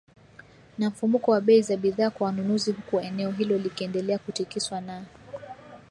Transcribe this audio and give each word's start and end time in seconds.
na 0.77 0.89
mfumuko 0.89 1.31
wa 1.31 1.41
bei 1.41 1.61
za 1.61 1.77
bidhaa 1.77 2.09
kwa 2.09 2.27
wanunuzi 2.27 2.71
huku 2.71 2.99
eneo 2.99 3.31
hilo 3.31 3.57
likiendelea 3.57 4.17
kutikiswa 4.19 4.81
na 4.81 5.05